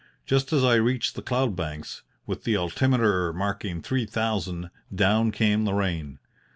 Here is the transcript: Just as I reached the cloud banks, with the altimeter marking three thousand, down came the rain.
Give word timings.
Just 0.25 0.51
as 0.51 0.63
I 0.63 0.77
reached 0.77 1.13
the 1.13 1.21
cloud 1.21 1.55
banks, 1.55 2.01
with 2.25 2.43
the 2.43 2.55
altimeter 2.57 3.31
marking 3.33 3.83
three 3.83 4.07
thousand, 4.07 4.71
down 4.95 5.29
came 5.29 5.63
the 5.63 5.75
rain. 5.75 6.17